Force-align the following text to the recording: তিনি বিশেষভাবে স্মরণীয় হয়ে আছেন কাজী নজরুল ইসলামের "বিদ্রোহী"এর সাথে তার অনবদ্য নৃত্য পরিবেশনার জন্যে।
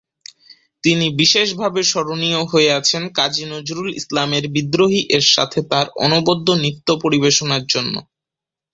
তিনি 0.83 1.05
বিশেষভাবে 1.19 1.81
স্মরণীয় 1.83 2.41
হয়ে 2.51 2.69
আছেন 2.79 3.03
কাজী 3.17 3.43
নজরুল 3.51 3.89
ইসলামের 3.93 4.43
"বিদ্রোহী"এর 4.55 5.25
সাথে 5.33 5.59
তার 5.71 5.87
অনবদ্য 6.05 6.47
নৃত্য 6.61 6.87
পরিবেশনার 7.03 7.63
জন্যে। 7.73 7.99